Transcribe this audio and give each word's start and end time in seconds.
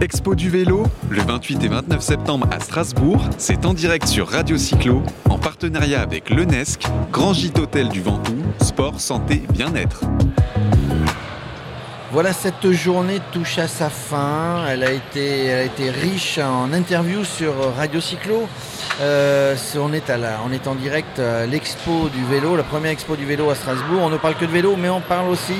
Expo 0.00 0.36
du 0.36 0.48
vélo, 0.48 0.84
le 1.10 1.20
28 1.22 1.64
et 1.64 1.68
29 1.68 2.00
septembre 2.00 2.46
à 2.52 2.60
Strasbourg, 2.60 3.28
c'est 3.36 3.66
en 3.66 3.74
direct 3.74 4.06
sur 4.06 4.28
Radio 4.28 4.56
Cyclo, 4.56 5.02
en 5.28 5.38
partenariat 5.38 6.00
avec 6.00 6.30
l'UNESC, 6.30 6.84
Grand 7.10 7.32
Gîte 7.32 7.58
Hôtel 7.58 7.88
du 7.88 8.00
Ventoux, 8.00 8.44
sport, 8.60 9.00
santé, 9.00 9.42
bien-être. 9.50 10.02
Voilà, 12.12 12.32
cette 12.32 12.70
journée 12.70 13.18
touche 13.32 13.58
à 13.58 13.66
sa 13.66 13.90
fin. 13.90 14.64
Elle 14.68 14.84
a 14.84 14.92
été, 14.92 15.90
riche 15.90 16.38
en 16.38 16.72
interviews 16.72 17.24
sur 17.24 17.52
Radio 17.76 18.00
Cyclo. 18.00 18.48
Euh, 19.00 19.56
on 19.76 19.92
est 19.92 20.68
en 20.68 20.74
direct 20.76 21.18
à 21.18 21.44
l'expo 21.44 22.08
du 22.08 22.24
vélo, 22.24 22.56
la 22.56 22.62
première 22.62 22.92
expo 22.92 23.16
du 23.16 23.24
vélo 23.24 23.50
à 23.50 23.56
Strasbourg. 23.56 24.00
On 24.00 24.10
ne 24.10 24.16
parle 24.16 24.36
que 24.36 24.44
de 24.44 24.52
vélo, 24.52 24.76
mais 24.76 24.90
on 24.90 25.00
parle 25.00 25.28
aussi 25.28 25.54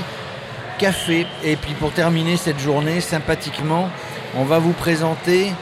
café. 0.78 1.26
Et 1.44 1.56
puis 1.56 1.74
pour 1.74 1.92
terminer 1.92 2.36
cette 2.36 2.60
journée 2.60 3.00
sympathiquement, 3.00 3.90
on 4.36 4.44
va 4.44 4.58
vous 4.58 4.72
présenter 4.72 5.52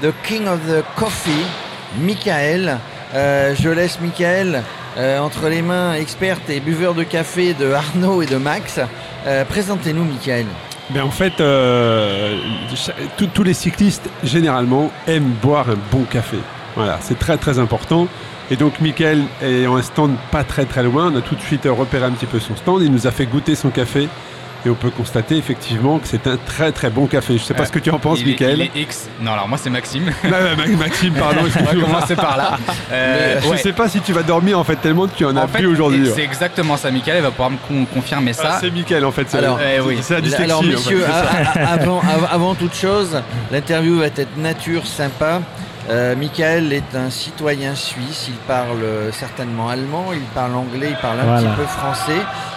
The 0.00 0.12
King 0.24 0.46
of 0.46 0.60
the 0.68 0.84
Coffee, 0.96 1.44
Michael. 1.98 2.78
Euh, 3.14 3.54
je 3.58 3.68
laisse 3.68 4.00
Michael 4.00 4.62
euh, 4.96 5.18
entre 5.18 5.48
les 5.48 5.62
mains 5.62 5.94
experte 5.94 6.48
et 6.48 6.60
buveur 6.60 6.94
de 6.94 7.02
café 7.02 7.54
de 7.54 7.72
Arnaud 7.72 8.22
et 8.22 8.26
de 8.26 8.36
Max. 8.36 8.80
Euh, 9.26 9.44
présentez-nous 9.44 10.04
Michael. 10.04 10.46
Ben 10.90 11.04
en 11.04 11.10
fait, 11.10 11.36
tous 13.16 13.42
les 13.44 13.54
cyclistes 13.54 14.10
généralement 14.24 14.90
aiment 15.06 15.34
boire 15.40 15.70
un 15.70 15.78
bon 15.90 16.02
café. 16.04 16.36
Voilà, 16.76 16.98
c'est 17.00 17.18
très 17.18 17.38
très 17.38 17.58
important. 17.58 18.08
Et 18.50 18.56
donc 18.56 18.80
Michael 18.80 19.22
en 19.42 19.76
un 19.76 19.82
stand 19.82 20.16
pas 20.30 20.44
très 20.44 20.64
très 20.64 20.82
loin. 20.82 21.10
On 21.12 21.16
a 21.16 21.22
tout 21.22 21.34
de 21.36 21.40
suite 21.40 21.66
repéré 21.66 22.04
un 22.04 22.10
petit 22.10 22.26
peu 22.26 22.40
son 22.40 22.56
stand. 22.56 22.82
Il 22.82 22.92
nous 22.92 23.06
a 23.06 23.10
fait 23.10 23.26
goûter 23.26 23.54
son 23.54 23.70
café 23.70 24.08
et 24.64 24.70
on 24.70 24.74
peut 24.74 24.90
constater 24.90 25.36
effectivement 25.36 25.98
que 25.98 26.06
c'est 26.06 26.26
un 26.26 26.36
très 26.36 26.72
très 26.72 26.90
bon 26.90 27.06
café. 27.06 27.38
Je 27.38 27.42
sais 27.42 27.54
pas 27.54 27.66
ce 27.66 27.72
que 27.72 27.78
tu 27.78 27.90
en 27.90 27.98
penses, 27.98 28.24
Michael. 28.24 28.68
X. 28.74 29.08
Non, 29.20 29.32
alors 29.32 29.48
moi 29.48 29.58
c'est 29.58 29.70
Maxime. 29.70 30.04
Maxime, 30.78 31.14
pardon. 31.14 31.40
on 31.42 31.64
va 31.64 31.74
commencer 31.74 32.16
par 32.16 32.36
là. 32.36 32.58
Euh, 32.92 33.40
je 33.40 33.56
sais 33.58 33.72
pas 33.72 33.88
si 33.88 34.00
tu 34.00 34.12
vas 34.12 34.22
dormir 34.22 34.58
en 34.58 34.64
fait 34.64 34.76
tellement 34.76 35.06
que 35.06 35.16
tu 35.16 35.24
en 35.24 35.36
as 35.36 35.46
plus 35.46 35.66
aujourd'hui. 35.66 36.08
C'est 36.14 36.22
exactement 36.22 36.76
ça, 36.76 36.90
Michael. 36.90 37.16
Elle 37.16 37.22
va 37.22 37.30
pouvoir 37.30 37.50
me 37.50 37.84
confirmer 37.86 38.32
ça. 38.32 38.52
Ah, 38.54 38.58
c'est 38.60 38.70
Michael 38.70 39.04
en 39.04 39.12
fait. 39.12 39.34
Alors, 39.34 39.58
eh 39.60 39.80
oui. 39.80 39.98
c'est 40.02 40.16
Alors 40.40 40.62
messieurs, 40.62 41.04
avant, 41.56 42.02
avant 42.30 42.54
toute 42.54 42.74
chose, 42.74 43.20
l'interview 43.50 43.98
va 43.98 44.06
être 44.06 44.36
nature, 44.36 44.86
sympa. 44.86 45.40
Euh, 45.92 46.16
Michael 46.16 46.72
est 46.72 46.94
un 46.94 47.10
citoyen 47.10 47.74
suisse, 47.74 48.24
il 48.28 48.36
parle 48.46 48.82
certainement 49.12 49.68
allemand, 49.68 50.06
il 50.14 50.22
parle 50.34 50.54
anglais, 50.54 50.88
il 50.90 50.96
parle 50.96 51.20
un 51.20 51.36
petit 51.36 51.54
peu 51.54 51.64
français. 51.64 52.16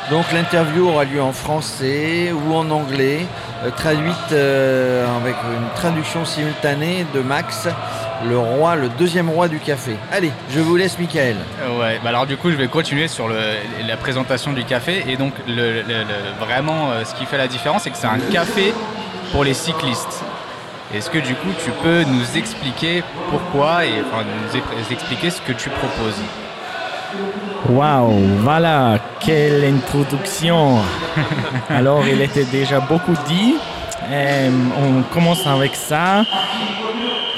Donc 0.10 0.32
l'interview 0.32 0.88
aura 0.88 1.04
lieu 1.04 1.22
en 1.22 1.34
français 1.34 2.32
ou 2.32 2.54
en 2.54 2.70
anglais, 2.72 3.26
euh, 3.66 3.72
traduite 3.72 4.32
euh, 4.32 5.06
avec 5.18 5.36
une 5.54 5.68
traduction 5.76 6.24
simultanée 6.24 7.06
de 7.14 7.20
Max, 7.20 7.68
le 8.26 8.38
roi, 8.38 8.78
le 8.78 8.88
deuxième 8.88 9.30
roi 9.30 9.50
du 9.50 9.60
café. 9.60 9.98
Allez, 10.14 10.32
je 10.52 10.62
vous 10.62 10.78
laisse 10.78 10.98
Michael. 10.98 11.36
ouais, 11.78 12.00
bah 12.02 12.10
alors 12.10 12.28
du 12.28 12.38
coup 12.38 12.52
je 12.52 12.56
vais 12.56 12.68
continuer 12.68 13.10
sur 13.10 13.28
la 13.28 13.98
présentation 13.98 14.54
du 14.54 14.64
café 14.64 15.04
et 15.10 15.18
donc 15.18 15.34
vraiment 16.40 16.92
ce 17.04 17.14
qui 17.16 17.26
fait 17.26 17.38
la 17.38 17.48
différence 17.48 17.84
c'est 17.84 17.90
que 17.90 17.98
c'est 17.98 18.08
un 18.08 18.20
café 18.32 18.74
pour 19.34 19.44
les 19.44 19.54
cyclistes. 19.54 20.25
Est-ce 20.94 21.10
que 21.10 21.18
du 21.18 21.36
coup 21.36 21.50
tu 21.64 21.72
peux 21.84 22.04
nous 22.04 22.38
expliquer 22.38 23.04
pourquoi 23.30 23.86
et 23.86 24.02
enfin, 24.02 24.24
nous 24.24 24.92
expliquer 24.92 25.30
ce 25.30 25.42
que 25.42 25.52
tu 25.52 25.70
proposes? 25.70 26.22
Waouh, 27.70 28.20
voilà, 28.42 29.00
quelle 29.20 29.64
introduction. 29.66 30.78
Alors, 31.70 32.08
il 32.08 32.22
était 32.22 32.46
déjà 32.46 32.80
beaucoup 32.80 33.16
dit. 33.28 33.56
Euh, 34.10 34.50
on 34.78 35.02
commence 35.14 35.48
avec 35.48 35.76
ça. 35.76 36.24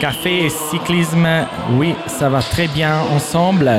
Café 0.02 0.46
et 0.46 0.50
cyclisme, 0.50 1.28
oui, 1.72 1.96
ça 2.08 2.30
va 2.30 2.42
très 2.42 2.68
bien 2.68 3.00
ensemble 3.16 3.72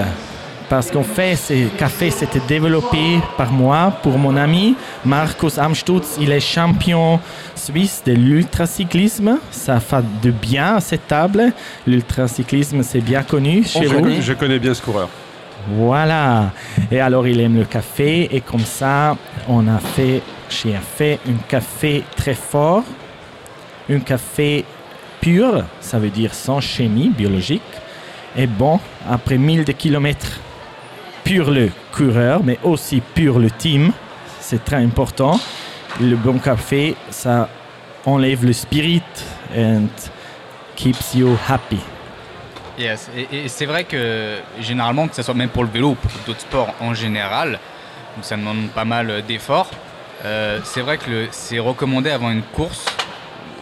parce 0.68 0.90
qu'en 0.90 1.02
fait, 1.02 1.36
ce 1.36 1.68
café 1.76 2.10
s'était 2.10 2.42
développé 2.46 3.20
par 3.36 3.50
moi 3.52 3.92
pour 4.02 4.18
mon 4.18 4.36
ami 4.36 4.76
Markus 5.04 5.58
Amstutz. 5.58 6.16
Il 6.20 6.30
est 6.30 6.40
champion 6.40 7.20
suisse 7.54 8.02
de 8.04 8.12
l'ultracyclisme. 8.12 9.38
Ça 9.50 9.80
fait 9.80 10.04
de 10.22 10.30
bien 10.30 10.76
à 10.76 10.80
cette 10.80 11.06
table. 11.06 11.52
L'ultracyclisme, 11.86 12.82
c'est 12.82 13.00
bien 13.00 13.22
connu 13.22 13.64
chez 13.64 13.86
vous. 13.86 14.20
Je 14.20 14.32
connais 14.34 14.58
bien 14.58 14.74
ce 14.74 14.82
coureur. 14.82 15.08
Voilà. 15.70 16.50
Et 16.90 17.00
alors, 17.00 17.26
il 17.26 17.40
aime 17.40 17.56
le 17.56 17.64
café. 17.64 18.28
Et 18.34 18.40
comme 18.40 18.64
ça, 18.64 19.16
on 19.48 19.66
a 19.68 19.78
fait, 19.78 20.22
j'ai 20.50 20.76
fait 20.96 21.18
un 21.28 21.36
café 21.48 22.04
très 22.16 22.34
fort. 22.34 22.84
Un 23.90 24.00
café 24.00 24.64
pur, 25.20 25.64
ça 25.80 25.98
veut 25.98 26.10
dire 26.10 26.34
sans 26.34 26.60
chimie 26.60 27.08
biologique. 27.08 27.62
Et 28.36 28.46
bon, 28.46 28.78
après 29.08 29.38
1000 29.38 29.64
de 29.64 29.72
kilomètres 29.72 30.40
pur 31.28 31.50
le 31.50 31.70
coureur, 31.92 32.40
mais 32.42 32.58
aussi 32.64 33.02
pur 33.02 33.38
le 33.38 33.50
team. 33.50 33.92
C'est 34.40 34.64
très 34.64 34.78
important. 34.82 35.38
Le 36.00 36.16
bon 36.16 36.38
café, 36.38 36.96
ça 37.10 37.50
enlève 38.06 38.46
le 38.46 38.54
spirit 38.54 39.02
and 39.54 39.88
keeps 40.74 41.14
you 41.14 41.36
happy. 41.46 41.80
Yes. 42.78 43.10
Et, 43.30 43.46
c'est 43.48 43.66
vrai 43.66 43.84
que 43.84 44.38
généralement, 44.58 45.06
que 45.06 45.14
ce 45.14 45.22
soit 45.22 45.34
même 45.34 45.50
pour 45.50 45.64
le 45.64 45.68
vélo 45.68 45.90
ou 45.90 45.94
pour 45.96 46.10
d'autres 46.26 46.40
sports 46.40 46.72
en 46.80 46.94
général, 46.94 47.58
ça 48.22 48.38
demande 48.38 48.68
pas 48.70 48.86
mal 48.86 49.22
d'efforts. 49.28 49.70
Euh, 50.24 50.60
c'est 50.64 50.80
vrai 50.80 50.96
que 50.96 51.28
c'est 51.30 51.58
recommandé 51.58 52.08
avant 52.08 52.30
une 52.30 52.42
course 52.42 52.86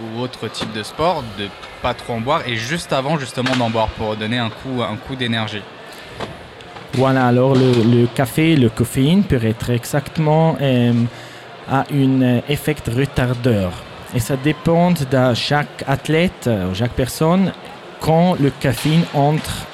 ou 0.00 0.20
autre 0.20 0.46
type 0.46 0.72
de 0.72 0.84
sport 0.84 1.24
de 1.36 1.48
pas 1.82 1.94
trop 1.94 2.12
en 2.12 2.20
boire 2.20 2.42
et 2.46 2.54
juste 2.54 2.92
avant 2.92 3.18
justement 3.18 3.56
d'en 3.56 3.70
boire 3.70 3.88
pour 3.88 4.14
donner 4.14 4.38
un 4.38 4.50
coup, 4.50 4.82
un 4.82 4.94
coup 4.94 5.16
d'énergie. 5.16 5.62
Voilà, 6.94 7.26
alors 7.26 7.54
le, 7.54 8.06
café, 8.06 8.56
le 8.56 8.68
caféine 8.68 9.22
peut 9.22 9.44
être 9.44 9.70
exactement 9.70 10.56
euh, 10.60 10.92
à 11.70 11.84
un 11.92 12.22
euh, 12.22 12.40
effet 12.48 12.76
retardeur. 12.88 13.72
Et 14.14 14.20
ça 14.20 14.36
dépend 14.36 14.92
de 14.92 15.34
chaque 15.34 15.84
athlète, 15.86 16.46
euh, 16.46 16.72
chaque 16.72 16.92
personne, 16.92 17.52
quand 18.00 18.36
le 18.40 18.50
caféine 18.50 19.02
entre 19.14 19.66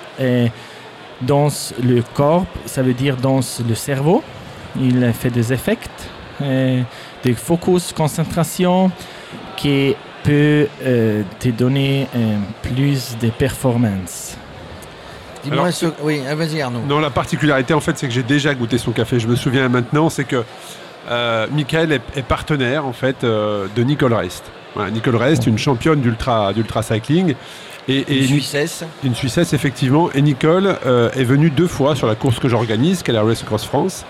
dans 1.20 1.48
le 1.82 2.02
corps, 2.14 2.46
ça 2.66 2.82
veut 2.82 2.94
dire 2.94 3.16
dans 3.16 3.40
le 3.66 3.74
cerveau. 3.74 4.22
Il 4.80 5.12
fait 5.12 5.30
des 5.30 5.52
effets, 5.52 5.78
des 6.40 7.34
focus, 7.34 7.92
concentration, 7.92 8.90
qui 9.56 9.96
peut 10.22 10.68
te 10.84 11.48
donner 11.48 12.06
plus 12.62 13.16
de 13.20 13.30
performance. 13.30 14.36
Dis-moi 15.44 15.68
Oui, 16.02 16.20
ah, 16.28 16.34
vas-y 16.34 16.60
Arnaud. 16.60 16.80
Non, 16.86 16.98
la 16.98 17.10
particularité 17.10 17.74
en 17.74 17.80
fait, 17.80 17.98
c'est 17.98 18.06
que 18.06 18.14
j'ai 18.14 18.22
déjà 18.22 18.54
goûté 18.54 18.78
son 18.78 18.92
café. 18.92 19.18
Je 19.18 19.28
me 19.28 19.36
souviens 19.36 19.68
maintenant, 19.68 20.08
c'est 20.08 20.24
que 20.24 20.44
euh, 21.10 21.46
Michael 21.52 21.92
est, 21.92 22.22
partenaire 22.22 22.86
en 22.86 22.92
fait 22.92 23.24
euh, 23.24 23.66
de 23.74 23.82
Nicole 23.82 24.14
Rest. 24.14 24.44
Nicole 24.92 25.16
Rest, 25.16 25.46
une 25.46 25.58
championne 25.58 26.00
d'ultra 26.00 26.52
cycling. 26.82 27.34
Et, 27.88 28.20
une 28.20 28.26
Suissesse. 28.26 28.84
Une 29.04 29.14
Suissesse, 29.14 29.52
effectivement. 29.52 30.10
Et 30.12 30.22
Nicole 30.22 30.76
euh, 30.86 31.10
est 31.10 31.24
venue 31.24 31.50
deux 31.50 31.66
fois 31.66 31.94
sur 31.94 32.06
la 32.06 32.14
course 32.14 32.38
que 32.38 32.48
j'organise, 32.48 33.02
qui 33.02 33.10
est 33.10 33.14
la 33.14 33.22
Race 33.22 33.42
Cross 33.42 33.64
France. 33.64 34.06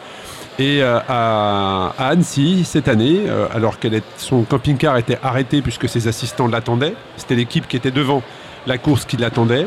Et 0.59 0.83
euh, 0.83 1.01
à, 1.09 1.95
Annecy, 1.99 2.65
cette 2.65 2.87
année, 2.87 3.23
alors 3.53 3.81
que 3.81 3.89
son 4.19 4.43
camping-car 4.43 4.99
était 4.99 5.19
arrêté 5.23 5.63
puisque 5.63 5.89
ses 5.89 6.07
assistants 6.07 6.47
l'attendaient, 6.47 6.95
c'était 7.17 7.35
l'équipe 7.35 7.67
qui 7.67 7.77
était 7.77 7.91
devant 7.91 8.23
la 8.67 8.79
course 8.79 9.05
qui 9.05 9.17
l'attendait, 9.17 9.67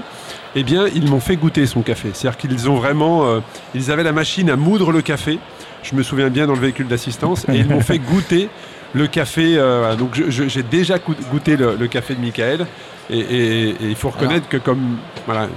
eh 0.56 0.64
bien, 0.64 0.88
ils 0.94 1.10
m'ont 1.10 1.20
fait 1.20 1.36
goûter 1.36 1.66
son 1.66 1.82
café. 1.82 2.10
C'est-à-dire 2.14 2.38
qu'ils 2.38 2.70
ont 2.70 2.76
vraiment, 2.76 3.28
euh, 3.28 3.40
ils 3.74 3.92
avaient 3.92 4.04
la 4.04 4.14
machine 4.14 4.50
à 4.50 4.56
moudre 4.56 4.92
le 4.92 5.02
café. 5.02 5.40
Je 5.84 5.96
me 5.96 6.04
souviens 6.04 6.30
bien 6.30 6.48
dans 6.48 6.54
le 6.54 6.60
véhicule 6.60 6.88
d'assistance 6.88 7.46
et 7.50 7.58
ils 7.58 7.68
m'ont 7.68 7.82
fait 7.82 8.00
goûter 8.12 8.50
le 8.94 9.08
café. 9.08 9.56
Euh, 9.58 9.96
donc, 9.96 10.14
j'ai 10.30 10.64
déjà 10.64 10.98
goûté 10.98 11.58
le, 11.58 11.88
café 11.88 12.16
de 12.16 12.22
Michael 12.22 12.66
et, 13.10 13.76
il 13.82 13.96
faut 13.96 14.10
reconnaître 14.10 14.48
que 14.48 14.58
comme 14.58 14.98
voilà, 15.26 15.48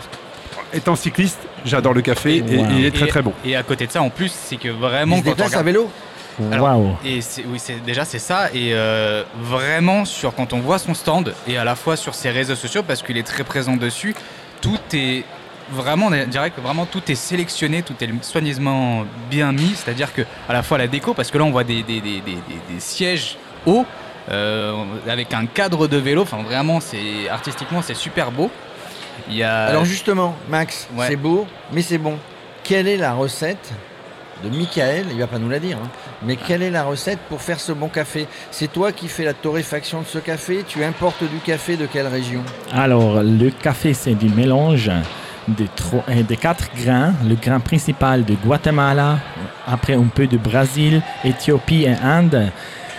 étant 0.74 0.96
cycliste, 0.96 1.38
j'adore 1.64 1.94
le 1.94 2.02
café 2.02 2.36
et, 2.36 2.60
il 2.76 2.84
est 2.84 2.94
très 2.94 3.06
très 3.06 3.22
bon. 3.22 3.32
Et 3.44 3.56
à 3.56 3.62
côté 3.62 3.86
de 3.86 3.92
ça, 3.92 4.02
en 4.02 4.10
plus, 4.10 4.32
c'est 4.32 4.56
que 4.56 4.68
vraiment 4.68 5.16
il 5.16 5.20
se 5.20 5.28
déplace 5.28 5.54
à 5.54 5.62
vélo. 5.62 5.88
Wow. 6.40 6.96
Et 7.04 7.20
oui, 7.46 7.60
déjà 7.84 8.04
c'est 8.04 8.18
ça. 8.18 8.48
Et 8.52 8.70
euh, 8.72 9.24
vraiment 9.40 10.04
sur 10.04 10.34
quand 10.34 10.52
on 10.52 10.60
voit 10.60 10.78
son 10.78 10.94
stand 10.94 11.34
et 11.46 11.58
à 11.58 11.64
la 11.64 11.74
fois 11.74 11.96
sur 11.96 12.14
ses 12.14 12.30
réseaux 12.30 12.54
sociaux 12.54 12.82
parce 12.82 13.02
qu'il 13.02 13.16
est 13.16 13.26
très 13.26 13.44
présent 13.44 13.76
dessus, 13.76 14.14
tout 14.60 14.78
est 14.92 15.24
vraiment, 15.70 16.06
on 16.06 16.26
dirait 16.26 16.50
que 16.50 16.60
vraiment 16.60 16.86
tout 16.86 17.02
est 17.10 17.14
sélectionné, 17.14 17.82
tout 17.82 17.94
est 18.00 18.24
soigneusement 18.24 19.04
bien 19.30 19.52
mis. 19.52 19.74
C'est-à-dire 19.74 20.12
que 20.12 20.22
à 20.48 20.52
la 20.52 20.62
fois 20.62 20.78
la 20.78 20.86
déco, 20.86 21.14
parce 21.14 21.30
que 21.30 21.38
là 21.38 21.44
on 21.44 21.50
voit 21.50 21.64
des, 21.64 21.82
des, 21.82 22.00
des, 22.00 22.20
des 22.20 22.80
sièges 22.80 23.36
hauts 23.66 23.84
euh, 24.30 24.84
avec 25.08 25.34
un 25.34 25.46
cadre 25.46 25.88
de 25.88 25.96
vélo. 25.96 26.22
Enfin 26.22 26.42
vraiment, 26.42 26.80
c'est 26.80 27.28
artistiquement 27.28 27.82
c'est 27.82 27.94
super 27.94 28.30
beau. 28.30 28.50
Il 29.28 29.36
y 29.36 29.42
a... 29.42 29.64
Alors 29.64 29.84
justement, 29.84 30.36
Max, 30.48 30.88
c'est 31.00 31.16
beau, 31.16 31.46
mais 31.72 31.82
c'est 31.82 31.98
bon. 31.98 32.16
Quelle 32.62 32.86
est 32.86 32.96
la 32.96 33.12
recette 33.12 33.72
de 34.44 34.48
Michael 34.50 35.06
Il 35.12 35.18
va 35.18 35.26
pas 35.26 35.38
nous 35.38 35.48
la 35.48 35.58
dire. 35.58 35.76
Hein 35.82 35.88
Mais 36.24 36.36
quelle 36.36 36.62
est 36.62 36.70
la 36.70 36.84
recette 36.84 37.18
pour 37.28 37.40
faire 37.40 37.60
ce 37.60 37.72
bon 37.72 37.88
café? 37.88 38.26
C'est 38.50 38.72
toi 38.72 38.92
qui 38.92 39.08
fais 39.08 39.24
la 39.24 39.34
torréfaction 39.34 40.00
de 40.02 40.06
ce 40.06 40.18
café? 40.18 40.64
Tu 40.66 40.82
importes 40.84 41.22
du 41.24 41.38
café 41.44 41.76
de 41.76 41.86
quelle 41.86 42.06
région? 42.06 42.42
Alors, 42.72 43.22
le 43.22 43.50
café, 43.50 43.94
c'est 43.94 44.14
du 44.14 44.28
mélange 44.28 44.90
de, 45.48 45.66
tro- 45.74 46.02
euh, 46.08 46.22
quatre 46.40 46.68
grains. 46.76 47.14
Le 47.28 47.34
grain 47.34 47.60
principal 47.60 48.24
de 48.24 48.34
Guatemala, 48.34 49.18
après 49.66 49.94
un 49.94 50.04
peu 50.04 50.26
de 50.26 50.36
Brésil, 50.36 51.02
Éthiopie 51.24 51.84
et 51.84 51.94
Inde. 52.02 52.50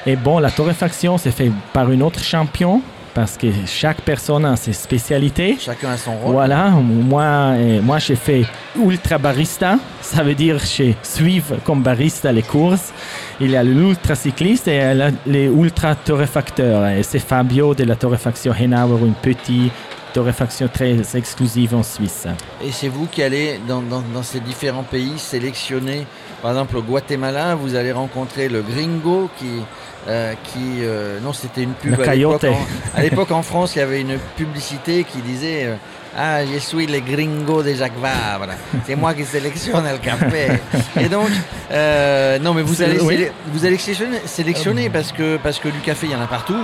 Et 0.06 0.16
bon, 0.16 0.40
la 0.40 0.50
torréfaction, 0.50 1.18
c'est 1.18 1.32
fait 1.32 1.52
par 1.74 1.92
une 1.92 2.02
autre 2.02 2.24
champion 2.24 2.82
parce 3.20 3.36
que 3.36 3.48
chaque 3.66 4.00
personne 4.02 4.46
a 4.46 4.56
ses 4.56 4.72
spécialités. 4.72 5.58
Chacun 5.60 5.90
a 5.92 5.98
son 5.98 6.14
rôle. 6.18 6.32
Voilà, 6.32 6.70
moi, 6.70 7.22
euh, 7.24 7.82
moi 7.82 8.00
j'ai 8.00 8.16
fait 8.16 8.46
ultra 8.82 9.18
barista, 9.18 9.76
ça 10.00 10.24
veut 10.24 10.36
dire 10.36 10.58
je 10.60 10.94
suivre 11.04 11.58
comme 11.66 11.84
barista 11.84 12.32
les 12.32 12.44
courses. 12.44 12.94
Il 13.42 13.52
y 13.52 13.58
a 13.58 13.64
l'ultra 13.64 14.16
cycliste 14.16 14.70
et 14.70 14.80
les 15.26 15.46
ultra 15.48 15.96
torréfacteurs. 15.96 16.88
Et 16.88 17.04
c'est 17.04 17.20
Fabio 17.20 17.76
de 17.76 17.84
la 17.84 17.98
torréfaction 17.98 18.54
Henauer, 18.54 19.06
une 19.06 19.14
petite 19.16 19.74
torréfaction 20.14 20.70
très 20.74 20.96
exclusive 21.16 21.76
en 21.76 21.84
Suisse. 21.84 22.26
Et 22.66 22.72
c'est 22.72 22.88
vous 22.88 23.06
qui 23.08 23.22
allez 23.22 23.60
dans, 23.68 23.82
dans- 23.82 24.04
dans 24.14 24.24
ces 24.24 24.40
différents 24.40 24.84
pays 24.96 25.18
sélectionner, 25.18 26.08
par 26.42 26.52
exemple 26.52 26.78
au 26.78 26.82
Guatemala, 26.82 27.56
vous 27.56 27.76
allez 27.76 27.92
rencontrer 27.92 28.48
le 28.48 28.62
gringo 28.62 29.30
qui... 29.38 29.48
euh, 30.08 30.34
qui 30.46 30.80
euh, 30.82 31.20
non 31.22 31.34
c'était 31.34 31.64
une 31.64 31.74
pub 31.74 32.00
à 32.02 32.16
l'époque 32.16 32.44
en, 32.46 32.98
à 32.98 33.02
l'époque 33.02 33.32
en 33.32 33.44
France 33.44 33.76
il 33.76 33.80
y 33.80 33.82
avait 33.82 34.02
une 34.02 34.18
publicité 34.38 35.04
qui 35.04 35.20
disait 35.20 35.66
euh, 35.66 35.76
ah 36.18 36.44
je 36.46 36.58
suis 36.58 36.88
le 36.88 37.00
gringo 37.02 37.62
de 37.62 37.74
Jacques 37.74 38.00
Vabre 38.02 38.54
c'est 38.88 38.96
moi 38.96 39.14
qui 39.14 39.26
sélectionne 39.26 39.84
le 39.92 39.98
café. 40.00 40.48
Et 41.00 41.08
donc 41.10 41.30
non 42.44 42.54
mais 42.54 42.62
vous 42.64 42.74
C'est- 42.74 42.86
allez 42.86 43.00
oui. 43.02 43.28
vous 43.54 43.66
allez 43.66 43.78
sélectionner, 43.78 44.20
sélectionner 44.26 44.90
parce 44.90 45.12
que 45.12 45.38
parce 45.38 45.60
que 45.60 45.68
du 45.70 45.80
café 45.80 46.08
il 46.08 46.14
y 46.14 46.16
en 46.16 46.22
a 46.22 46.28
partout. 46.28 46.58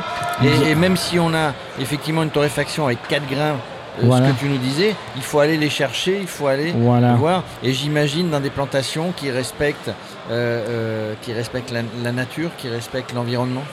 et, 0.43 0.71
et 0.71 0.75
même 0.75 0.97
si 0.97 1.19
on 1.19 1.33
a 1.33 1.53
effectivement 1.79 2.23
une 2.23 2.31
torréfaction 2.31 2.85
avec 2.85 2.99
4 3.07 3.27
grains 3.29 3.57
Voilà. 4.01 4.27
ce 4.27 4.33
que 4.33 4.39
tu 4.39 4.45
nous 4.47 4.57
disais, 4.57 4.95
il 5.15 5.21
faut 5.21 5.39
aller 5.39 5.57
les 5.57 5.69
chercher, 5.69 6.17
il 6.21 6.27
faut 6.27 6.47
aller 6.47 6.73
Voilà. 6.75 7.13
voir. 7.15 7.43
Et 7.63 7.71
j'imagine 7.73 8.29
dans 8.29 8.39
des 8.39 8.49
plantations 8.49 9.13
qui 9.15 9.31
respectent, 9.31 9.89
euh, 9.89 9.93
euh, 10.31 11.13
qui 11.21 11.31
respectent 11.33 11.71
la, 11.71 11.81
la 12.03 12.11
nature, 12.11 12.49
qui 12.57 12.67
respectent 12.69 13.13
l'environnement. 13.13 13.63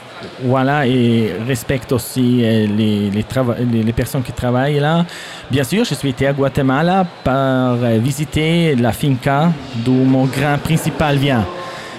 Voilà, 0.45 0.87
et 0.87 1.33
respecte 1.49 1.91
aussi 1.93 2.43
euh, 2.45 2.67
les, 2.67 3.11
les, 3.11 3.23
trava- 3.25 3.57
les- 3.59 3.83
les 3.83 3.93
personnes 3.93 4.23
qui 4.23 4.33
travaillent 4.33 4.79
là. 4.79 5.05
Bien 5.51 5.65
sûr, 5.65 5.85
je 5.85 5.95
suis 5.95 6.11
été 6.11 6.27
à 6.29 6.33
Guatemala 6.33 7.05
pour 7.25 7.33
euh, 7.35 7.99
visiter 8.01 8.77
la 8.77 8.93
finca 8.93 9.51
d'où 9.85 9.93
mon 9.93 10.27
grain 10.27 10.59
principal 10.59 11.17
vient. 11.17 11.45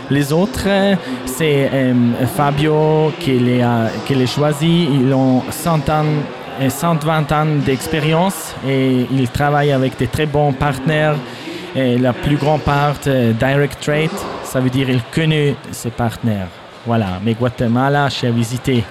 Les 0.10 0.32
autres, 0.32 0.64
euh, 0.68 0.96
c'est 1.26 1.70
euh, 1.74 1.94
Fabio 2.36 3.12
qui 3.20 3.40
les 3.40 3.62
a, 3.62 3.88
qui 4.06 4.16
les 4.16 4.28
choisi. 4.28 4.88
Ils 4.94 5.14
ont 5.14 5.42
100 5.50 5.90
ans, 5.90 6.06
120 6.70 7.32
ans 7.32 7.46
d'expérience 7.66 8.54
et 8.68 9.08
ils 9.12 9.30
travaillent 9.30 9.72
avec 9.72 9.98
des 9.98 10.08
très 10.08 10.26
bons 10.26 10.54
partenaires. 10.54 11.16
Et 11.76 11.98
la 11.98 12.14
plus 12.14 12.38
grande 12.38 12.62
part, 12.62 12.96
euh, 13.08 13.34
direct 13.34 13.80
trade, 13.82 14.12
ça 14.44 14.60
veut 14.60 14.70
dire 14.70 14.88
qu'ils 14.88 15.02
connaissent 15.14 15.56
ses 15.72 15.90
partenaires. 15.90 16.48
Voilà, 16.86 17.20
mais 17.24 17.34
Guatemala, 17.34 18.10
j'ai 18.10 18.30
visité. 18.30 18.84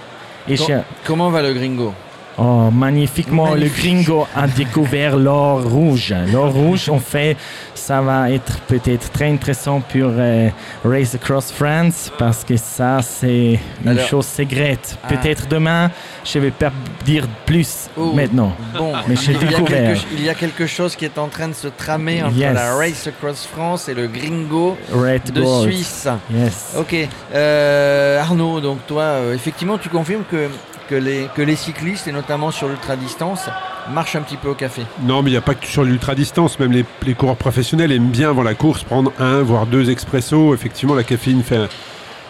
Et 0.48 0.56
comment 1.04 1.30
va 1.30 1.42
le 1.42 1.52
gringo? 1.52 1.94
Oh, 2.38 2.70
magnifiquement, 2.70 3.50
Magnifique. 3.50 3.76
le 3.84 4.02
gringo 4.04 4.26
a 4.34 4.46
découvert 4.46 5.16
l'or 5.16 5.62
rouge. 5.64 6.14
L'or 6.32 6.50
rouge, 6.52 6.88
en 6.88 6.98
fait, 6.98 7.36
ça 7.74 8.00
va 8.00 8.30
être 8.30 8.58
peut-être 8.60 9.10
très 9.10 9.30
intéressant 9.30 9.80
pour 9.80 10.10
euh, 10.16 10.48
Race 10.84 11.14
Across 11.14 11.52
France 11.52 12.10
parce 12.18 12.42
que 12.44 12.56
ça, 12.56 13.00
c'est 13.02 13.58
une 13.84 13.88
Alors- 13.90 14.06
chose 14.06 14.26
secrète. 14.26 14.96
Ah. 15.04 15.08
Peut-être 15.08 15.46
demain, 15.46 15.90
je 16.24 16.38
vais 16.38 16.50
pas 16.50 16.72
dire 17.04 17.26
plus 17.44 17.88
Oh. 17.96 18.12
maintenant. 18.14 18.52
Bon, 18.78 18.92
Mais 19.08 19.16
j'ai 19.16 19.32
il, 19.32 19.50
y 19.50 19.54
a 19.54 19.60
quelque, 19.60 19.98
il 20.14 20.24
y 20.24 20.28
a 20.30 20.34
quelque 20.34 20.66
chose 20.66 20.96
qui 20.96 21.04
est 21.04 21.18
en 21.18 21.28
train 21.28 21.48
de 21.48 21.52
se 21.54 21.68
tramer 21.68 22.22
entre 22.22 22.36
Yes. 22.36 22.54
la 22.54 22.74
Race 22.76 23.06
Across 23.08 23.46
France 23.52 23.88
et 23.88 23.94
le 23.94 24.06
gringo 24.06 24.78
Red 24.92 25.32
de 25.32 25.42
Gold. 25.42 25.70
Suisse. 25.70 26.08
Yes. 26.34 26.74
Ok, 26.78 26.94
Euh, 27.34 28.20
Arnaud, 28.20 28.60
donc 28.60 28.78
toi, 28.86 29.02
euh, 29.02 29.34
effectivement, 29.34 29.76
tu 29.78 29.88
confirmes 29.88 30.24
que, 30.30 30.48
que, 30.92 30.96
les, 30.98 31.28
que 31.34 31.40
les 31.40 31.56
cyclistes, 31.56 32.06
et 32.06 32.12
notamment 32.12 32.50
sur 32.50 32.68
l'ultra-distance, 32.68 33.48
marchent 33.94 34.16
un 34.16 34.20
petit 34.20 34.36
peu 34.36 34.48
au 34.48 34.54
café. 34.54 34.82
Non, 35.04 35.22
mais 35.22 35.30
il 35.30 35.32
n'y 35.32 35.38
a 35.38 35.42
pas 35.42 35.54
que 35.54 35.66
sur 35.66 35.84
l'ultra-distance. 35.84 36.58
Même 36.58 36.72
les, 36.72 36.84
les 37.06 37.14
coureurs 37.14 37.36
professionnels 37.36 37.92
aiment 37.92 38.10
bien 38.10 38.28
avant 38.28 38.42
la 38.42 38.52
course 38.52 38.82
prendre 38.84 39.10
un, 39.18 39.40
voire 39.40 39.64
deux 39.64 39.88
expressos. 39.88 40.52
Effectivement, 40.52 40.94
la 40.94 41.02
caféine 41.02 41.42
fait, 41.42 41.56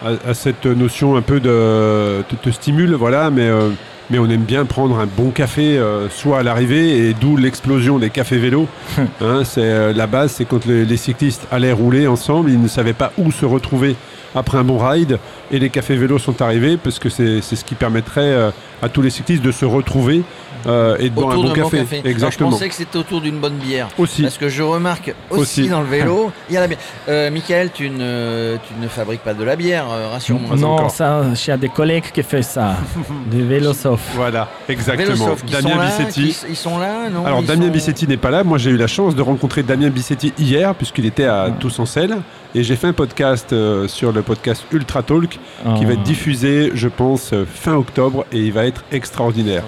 a, 0.01 0.29
a 0.29 0.33
cette 0.33 0.65
notion 0.65 1.17
un 1.17 1.21
peu 1.21 1.41
de 1.41 2.23
te, 2.29 2.35
te 2.35 2.49
stimule, 2.51 2.93
voilà. 2.93 3.29
Mais, 3.31 3.49
euh, 3.49 3.71
mais 4.09 4.17
on 4.17 4.29
aime 4.29 4.43
bien 4.43 4.63
prendre 4.63 4.97
un 4.97 5.07
bon 5.07 5.31
café, 5.31 5.77
euh, 5.77 6.07
soit 6.07 6.39
à 6.39 6.43
l'arrivée, 6.43 7.09
et 7.09 7.13
d'où 7.13 7.35
l'explosion 7.35 7.99
des 7.99 8.11
cafés 8.11 8.37
vélos. 8.37 8.69
Hein, 9.19 9.43
c'est 9.43 9.61
euh, 9.61 9.91
la 9.91 10.07
base, 10.07 10.31
c'est 10.31 10.45
quand 10.45 10.65
les, 10.65 10.85
les 10.85 10.97
cyclistes 10.97 11.47
allaient 11.51 11.73
rouler 11.73 12.07
ensemble, 12.07 12.49
ils 12.49 12.61
ne 12.61 12.69
savaient 12.69 12.93
pas 12.93 13.11
où 13.17 13.29
se 13.29 13.45
retrouver 13.45 13.97
après 14.35 14.57
un 14.57 14.63
bon 14.63 14.77
ride, 14.77 15.19
et 15.51 15.59
les 15.59 15.69
cafés 15.69 15.95
vélos 15.95 16.19
sont 16.19 16.41
arrivés 16.41 16.77
parce 16.77 16.99
que 16.99 17.09
c'est 17.09 17.41
ce 17.41 17.63
qui 17.63 17.75
permettrait 17.75 18.21
euh, 18.21 18.51
à 18.81 18.89
tous 18.89 19.01
les 19.01 19.09
cyclistes 19.09 19.43
de 19.43 19.51
se 19.51 19.65
retrouver 19.65 20.23
euh, 20.65 20.95
et 20.99 21.09
de 21.09 21.13
boire 21.13 21.31
un 21.31 21.35
bon 21.41 21.51
café. 21.53 21.83
Exactement. 22.05 22.49
je 22.51 22.55
pensais 22.55 22.69
que 22.69 22.75
c'était 22.75 22.97
autour 22.97 23.19
d'une 23.19 23.37
bonne 23.39 23.55
bière. 23.57 23.89
Aussi. 23.97 24.21
Parce 24.21 24.37
que 24.37 24.47
je 24.47 24.63
remarque 24.63 25.13
aussi, 25.29 25.41
Aussi. 25.61 25.69
dans 25.69 25.81
le 25.81 25.87
vélo, 25.87 26.31
il 26.49 26.53
y 26.55 26.57
a 26.57 26.61
la 26.61 26.67
bière. 26.67 26.79
Euh, 27.09 27.29
Michael, 27.31 27.71
tu 27.73 27.89
ne, 27.89 28.55
tu 28.65 28.73
ne 28.81 28.87
fabriques 28.87 29.23
pas 29.23 29.33
de 29.33 29.43
la 29.43 29.55
bière, 29.57 29.85
euh, 29.91 30.07
rassure-moi. 30.09 30.55
Non, 30.55 30.69
encore. 30.75 30.91
ça, 30.91 31.23
j'ai 31.33 31.57
des 31.57 31.67
collègues 31.69 32.05
qui 32.13 32.23
font 32.23 32.41
ça. 32.41 32.77
des 33.29 33.41
vélosoft. 33.41 34.03
Voilà, 34.15 34.47
exactement. 34.69 35.35
Qui 35.45 35.51
Damien 35.51 35.75
là, 35.77 35.85
Bissetti. 35.87 36.27
qui- 36.29 36.45
ils 36.51 36.55
sont 36.55 36.77
là, 36.79 37.09
non? 37.11 37.25
Alors 37.25 37.41
Ils 37.41 37.47
Damien 37.47 37.65
sont- 37.65 37.71
Bissetti 37.71 38.07
n'est 38.07 38.17
pas 38.17 38.31
là. 38.31 38.43
Moi 38.45 38.57
j'ai 38.57 38.69
eu 38.71 38.77
la 38.77 38.87
chance 38.87 39.15
de 39.15 39.21
rencontrer 39.21 39.63
Damien 39.63 39.89
Bissetti 39.89 40.31
hier 40.39 40.73
puisqu'il 40.75 41.05
était 41.05 41.25
à 41.25 41.49
Tous 41.59 41.77
en 41.79 41.85
Selle 41.85 42.17
et 42.55 42.63
j'ai 42.63 42.75
fait 42.75 42.87
un 42.87 42.93
podcast 42.93 43.51
euh, 43.51 43.87
sur 43.87 44.11
le 44.13 44.21
podcast 44.21 44.63
Ultra 44.71 45.03
Talk 45.03 45.29
qui 45.31 45.39
Ah. 45.65 45.73
va 45.85 45.93
être 45.93 46.03
diffusé, 46.03 46.71
je 46.73 46.87
pense, 46.87 47.31
euh, 47.33 47.45
fin 47.51 47.73
octobre 47.75 48.25
et 48.31 48.39
il 48.39 48.53
va 48.53 48.62
être 48.65 48.83
extraordinaire. 48.91 49.63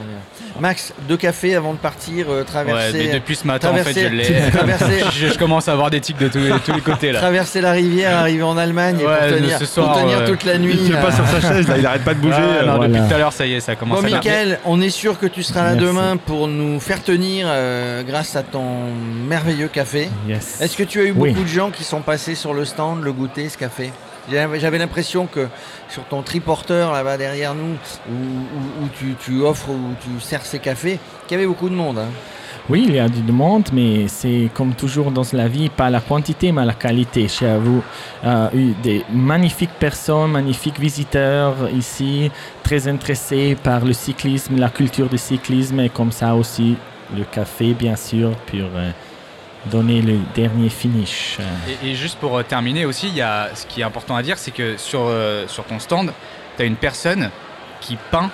Max, 0.58 0.94
deux 1.10 1.18
cafés 1.18 1.54
avant 1.54 1.74
de 1.74 1.78
partir, 1.78 2.28
euh, 2.30 2.44
traverser, 2.46 3.10
depuis 3.14 3.36
ce 3.36 3.46
matin, 3.46 3.72
en 3.72 3.76
fait, 3.76 3.90
je 3.94 4.00
traverser- 4.08 4.10
l'ai. 4.10 4.52
traverser- 4.52 5.04
je, 5.14 5.28
je 5.28 5.38
commence 5.38 5.68
à 5.68 5.74
avoir 5.74 5.90
des 5.90 6.00
tics 6.00 6.18
de 6.18 6.30
tous 6.30 6.38
les, 6.38 6.50
tous 6.66 6.72
les 6.72 6.80
côtés 6.80 7.12
là. 7.12 7.20
traverser 7.20 7.60
la 7.60 7.72
rivière, 7.74 8.18
arriver 8.20 8.44
en 8.44 8.56
Allemagne 8.58 8.98
et 9.02 9.04
pour 9.04 9.18
tenir, 9.18 9.60
ce 9.60 9.66
soir, 9.66 9.92
pour 9.92 10.02
tenir 10.02 10.20
ouais. 10.20 10.26
toute 10.26 10.46
la 10.46 10.58
nuit. 10.58 10.78
Il 10.80 10.86
tient 10.90 11.02
pas 11.02 11.12
sur 11.12 11.28
sa 11.28 11.42
chaise, 11.42 11.68
là, 11.68 11.78
il 11.78 11.86
arrête 11.86 12.06
pas 12.06 12.14
de 12.14 12.20
bouger. 12.20 12.36
Ah, 12.38 12.42
euh, 12.42 12.66
non, 12.68 12.76
voilà. 12.78 12.88
Depuis 12.94 13.06
tout 13.10 13.14
à 13.16 13.18
l'heure, 13.18 13.34
ça 13.34 13.46
y 13.46 13.54
est, 13.56 13.60
ça 13.60 13.76
commence 13.76 14.00
Bon, 14.02 14.08
à. 14.08 14.10
Michael, 14.10 14.60
on 14.64 14.80
est 14.80 14.90
sûr 14.90 15.20
que 15.20 15.26
tu 15.26 15.44
seras 15.44 15.64
là 15.64 15.72
Merci. 15.74 15.86
demain 15.88 16.16
pour 16.16 16.48
nous 16.48 16.80
faire 16.80 17.04
tenir 17.04 17.48
euh, 17.50 18.04
grâce 18.04 18.38
à 18.38 18.44
ton 18.44 18.64
merveilleux 19.28 19.68
café. 19.68 20.08
Yes. 20.26 20.62
Est-ce 20.62 20.78
que 20.78 20.84
tu 20.84 21.02
as 21.02 21.04
eu 21.04 21.14
Oui. 21.18 21.32
beaucoup 21.32 21.44
de 21.44 21.50
gens 21.50 21.70
qui 21.70 21.84
sont 21.84 22.00
passés 22.00 22.34
sur 22.36 22.54
le 22.54 22.64
stand, 22.64 23.04
le 23.04 23.12
goûter, 23.12 23.50
ce 23.50 23.58
café? 23.58 23.92
J'avais 24.32 24.78
l'impression 24.78 25.28
que 25.28 25.48
sur 25.90 26.04
ton 26.06 26.22
triporteur 26.22 26.92
là-bas 26.92 27.18
derrière 27.18 27.54
nous, 27.54 27.76
où, 28.10 28.88
tu, 29.24 29.42
offres, 29.42 29.70
où 29.70 29.94
tu 30.02 30.20
sers 30.20 30.46
ces 30.46 30.60
cafés, 30.60 31.00
qu'il 31.28 31.36
y 31.36 31.40
avait 31.40 31.48
beaucoup 31.48 31.70
de 31.70 31.76
monde. 31.76 32.00
hein. 32.00 32.10
Oui, 32.68 32.86
il 32.88 32.96
y 32.96 33.00
a 33.00 33.08
du 33.08 33.32
monde, 33.32 33.70
mais 33.72 34.08
c'est 34.08 34.50
comme 34.56 34.74
toujours 34.74 35.12
dans 35.12 35.22
la 35.34 35.48
vie, 35.48 35.70
pas 35.70 35.92
la 35.92 36.02
quantité, 36.02 36.52
mais 36.52 36.66
la 36.66 36.74
qualité. 36.74 37.28
J'ai 37.28 37.56
vous 37.58 37.84
euh, 38.24 38.50
eu 38.56 38.74
des 38.82 39.06
magnifiques 39.14 39.78
personnes, 39.80 40.32
magnifiques 40.32 40.80
visiteurs 40.80 41.70
ici, 41.70 42.32
très 42.64 42.88
intéressés 42.88 43.56
par 43.62 43.86
le 43.86 43.94
cyclisme, 43.94 44.58
la 44.58 44.70
culture 44.70 45.08
du 45.08 45.20
cyclisme, 45.20 45.80
et 45.80 45.90
comme 45.90 46.12
ça 46.12 46.34
aussi 46.34 46.76
le 47.16 47.24
café, 47.26 47.76
bien 47.76 47.96
sûr, 47.96 48.32
pour 48.48 48.60
euh, 48.76 48.90
donner 49.72 50.02
le 50.02 50.18
dernier 50.36 50.70
finish. 50.70 51.38
Et, 51.84 51.90
et 51.90 51.96
juste 51.96 52.18
pour 52.20 52.38
euh, 52.38 52.44
terminer 52.44 52.86
aussi, 52.86 53.08
il 53.08 53.16
y 53.16 53.22
a, 53.22 53.50
ce 53.56 53.66
qui 53.66 53.82
est 53.82 53.84
important 53.84 54.16
à 54.16 54.22
dire, 54.24 54.38
c'est 54.38 54.52
que 54.52 54.78
sur, 54.78 55.02
euh, 55.04 55.48
sur 55.48 55.64
ton 55.66 55.80
stand, 55.80 56.12
tu 56.58 56.64
as 56.64 56.66
une 56.66 56.76
personne 56.76 57.30
qui 57.82 57.98
peint 58.12 58.30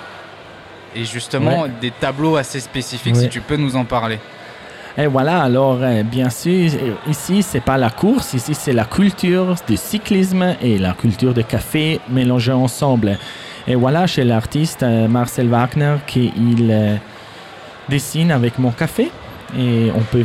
et 0.94 1.04
justement 1.04 1.66
des 1.80 1.90
tableaux 1.90 2.36
assez 2.36 2.60
spécifiques, 2.60 3.14
Ouais. 3.14 3.22
si 3.22 3.28
tu 3.28 3.40
peux 3.40 3.56
nous 3.56 3.76
en 3.76 3.84
parler. 3.84 4.18
Et 4.98 5.06
voilà, 5.06 5.40
alors 5.42 5.78
euh, 5.80 6.02
bien 6.02 6.28
sûr, 6.28 6.70
ici, 7.08 7.42
c'est 7.42 7.62
pas 7.62 7.78
la 7.78 7.88
course, 7.88 8.34
ici, 8.34 8.54
c'est 8.54 8.74
la 8.74 8.84
culture 8.84 9.54
du 9.66 9.78
cyclisme 9.78 10.54
et 10.60 10.76
la 10.76 10.92
culture 10.92 11.32
du 11.32 11.42
café 11.44 11.98
mélangées 12.10 12.52
ensemble. 12.52 13.18
Et 13.66 13.74
voilà, 13.74 14.06
chez 14.06 14.22
l'artiste 14.24 14.82
euh, 14.82 15.08
Marcel 15.08 15.48
Wagner, 15.48 15.96
qui 16.06 16.30
il 16.36 16.98
dessine 17.88 18.30
avec 18.30 18.58
mon 18.58 18.70
café. 18.70 19.10
Et 19.58 19.90
on 19.94 20.00
peut 20.00 20.24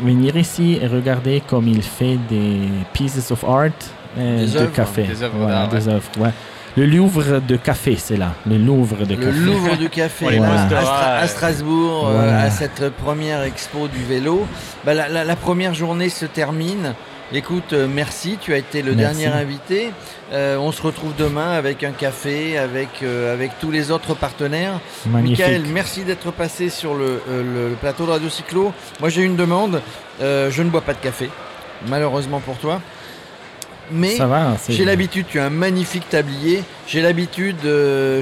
venir 0.00 0.36
ici 0.36 0.78
et 0.80 0.86
regarder 0.86 1.42
comme 1.48 1.66
il 1.66 1.82
fait 1.82 2.18
des 2.28 2.60
pieces 2.92 3.30
of 3.30 3.42
art 3.44 3.70
euh, 4.18 4.38
Des 4.46 4.52
de 4.52 4.58
œuvres, 4.58 4.72
café. 4.72 5.02
des 5.04 5.22
œuvres 5.22 5.38
Voilà, 5.38 5.54
d'art, 5.54 5.68
des 5.68 5.88
œuvres, 5.88 6.10
ouais. 6.18 6.30
Le 6.76 6.86
Louvre 6.86 7.40
de 7.40 7.56
café, 7.56 7.96
c'est 7.98 8.16
là. 8.16 8.32
Le 8.46 8.56
Louvre 8.56 9.04
de 9.04 9.16
Le 9.16 9.26
café. 9.26 9.38
Louvre 9.40 9.76
du 9.76 9.88
café 10.00 10.38
à, 10.38 10.66
Stra-. 10.68 11.26
Strasbourg, 11.26 12.08
euh, 12.10 12.46
à 12.46 12.50
cette 12.50 12.90
première 12.90 13.42
expo 13.42 13.88
du 13.88 14.04
vélo. 14.04 14.46
Bah, 14.86 14.94
la, 14.94 15.08
la- 15.08 15.24
la 15.24 15.36
première 15.36 15.74
journée 15.74 16.08
se 16.08 16.26
termine. 16.26 16.94
Écoute, 17.32 17.72
euh, 17.74 17.86
merci, 17.88 18.38
tu 18.40 18.52
as 18.52 18.56
été 18.58 18.82
le 18.82 18.92
Merci. 18.94 19.20
dernier 19.20 19.32
invité. 19.36 19.90
Euh, 20.32 20.56
on 20.56 20.72
se 20.72 20.82
retrouve 20.82 21.14
demain 21.16 21.52
avec 21.52 21.84
un 21.84 21.92
café, 21.92 22.58
avec, 22.58 22.88
euh, 23.04 23.32
avec 23.32 23.52
tous 23.60 23.70
les 23.70 23.92
autres 23.92 24.14
partenaires. 24.14 24.80
Magnifique. 25.06 25.38
Michael, 25.38 25.62
merci 25.72 26.02
d'être 26.02 26.32
passé 26.32 26.70
sur 26.70 26.94
le, 26.94 27.22
euh, 27.28 27.68
le 27.70 27.74
plateau 27.76 28.04
de 28.06 28.10
Radio 28.10 28.28
Cyclo. 28.28 28.72
Moi 28.98 29.10
j'ai 29.10 29.22
une 29.22 29.36
demande, 29.36 29.80
je 30.20 30.62
ne 30.62 30.70
bois 30.70 30.80
pas 30.80 30.92
de 30.92 30.98
café, 30.98 31.30
malheureusement 31.86 32.40
pour 32.40 32.56
toi. 32.58 32.80
Mais 33.92 34.16
Ça 34.16 34.26
va. 34.26 34.56
c'est- 34.60 34.72
j'ai 34.72 34.84
l'habitude, 34.84 35.26
tu 35.28 35.38
as 35.40 35.44
un 35.46 35.50
magnifique 35.50 36.08
tablier, 36.08 36.62
j'ai 36.88 37.00
l'habitude 37.00 37.58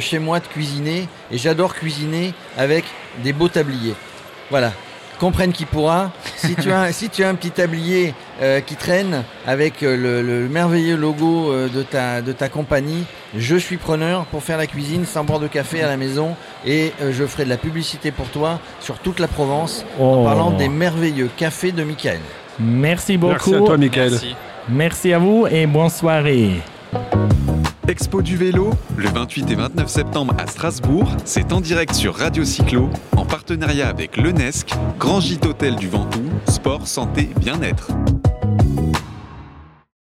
chez 0.00 0.18
moi 0.18 0.40
de 0.40 0.46
cuisiner 0.46 1.08
et 1.30 1.38
j'adore 1.38 1.74
cuisiner 1.74 2.34
avec 2.58 2.84
des 3.22 3.32
beaux 3.34 3.48
tabliers. 3.48 3.94
Voilà, 4.50 4.72
comprenne 5.18 5.52
qui 5.52 5.64
pourra. 5.66 6.10
Si 6.36 6.54
tu 6.56 6.70
as, 6.72 6.90
si 6.92 7.08
tu 7.10 7.22
as 7.24 7.28
un 7.28 7.34
petit 7.34 7.50
tablier 7.50 8.14
euh, 8.40 8.60
qui 8.60 8.76
traîne 8.76 9.22
avec 9.46 9.82
euh, 9.82 9.96
le, 9.96 10.22
le 10.22 10.48
merveilleux 10.48 10.96
logo 10.96 11.50
euh, 11.52 11.68
de, 11.68 11.82
ta, 11.82 12.22
de 12.22 12.32
ta 12.32 12.48
compagnie, 12.48 13.04
je 13.36 13.56
suis 13.56 13.76
preneur 13.76 14.24
pour 14.26 14.42
faire 14.42 14.58
la 14.58 14.66
cuisine 14.66 15.04
sans 15.06 15.24
boire 15.24 15.40
de 15.40 15.48
café 15.48 15.82
à 15.82 15.88
la 15.88 15.96
maison 15.96 16.34
et 16.66 16.92
euh, 17.02 17.12
je 17.12 17.24
ferai 17.24 17.44
de 17.44 17.50
la 17.50 17.56
publicité 17.56 18.10
pour 18.10 18.28
toi 18.28 18.60
sur 18.80 18.98
toute 18.98 19.18
la 19.20 19.28
Provence 19.28 19.84
en 19.98 20.20
Oh. 20.20 20.24
parlant 20.24 20.50
des 20.52 20.68
merveilleux 20.68 21.30
cafés 21.36 21.72
de 21.72 21.82
Michael. 21.82 22.20
Merci 22.60 23.16
beaucoup. 23.16 23.32
Merci 23.50 23.54
à 23.54 23.58
toi, 23.58 23.76
Michael. 23.76 24.10
Merci. 24.10 24.34
Merci 24.68 25.12
à 25.12 25.18
vous 25.18 25.46
et 25.50 25.66
bonne 25.66 25.88
soirée. 25.90 26.60
Expo 27.86 28.20
du 28.20 28.36
vélo, 28.36 28.70
le 28.98 29.08
28 29.08 29.50
et 29.50 29.54
29 29.54 29.88
septembre 29.88 30.34
à 30.38 30.46
Strasbourg, 30.46 31.08
c'est 31.24 31.52
en 31.54 31.60
direct 31.62 31.94
sur 31.94 32.14
Radio 32.14 32.44
Cyclo, 32.44 32.90
en 33.16 33.24
partenariat 33.24 33.88
avec 33.88 34.18
l'UNESC, 34.18 34.74
Grand 34.98 35.20
Gîte 35.20 35.46
Hôtel 35.46 35.76
du 35.76 35.88
Ventoux, 35.88 36.28
Sport, 36.48 36.86
Santé, 36.86 37.30
Bien-être. 37.40 37.88